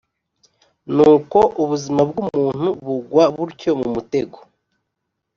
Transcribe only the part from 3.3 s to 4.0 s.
butyo mu